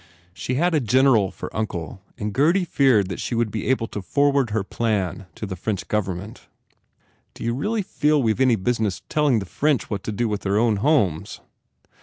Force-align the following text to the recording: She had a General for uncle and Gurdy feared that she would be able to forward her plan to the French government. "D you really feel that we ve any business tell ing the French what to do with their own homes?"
She 0.33 0.55
had 0.55 0.73
a 0.73 0.79
General 0.79 1.29
for 1.29 1.55
uncle 1.55 2.01
and 2.17 2.33
Gurdy 2.33 2.65
feared 2.65 3.07
that 3.09 3.19
she 3.19 3.35
would 3.35 3.51
be 3.51 3.67
able 3.67 3.85
to 3.89 4.01
forward 4.01 4.49
her 4.49 4.63
plan 4.63 5.27
to 5.35 5.45
the 5.45 5.55
French 5.55 5.87
government. 5.87 6.47
"D 7.35 7.43
you 7.43 7.53
really 7.53 7.83
feel 7.83 8.17
that 8.17 8.23
we 8.25 8.33
ve 8.33 8.41
any 8.43 8.55
business 8.55 9.03
tell 9.09 9.27
ing 9.27 9.37
the 9.37 9.45
French 9.45 9.91
what 9.91 10.01
to 10.05 10.11
do 10.11 10.27
with 10.27 10.41
their 10.41 10.57
own 10.57 10.77
homes?" 10.77 11.39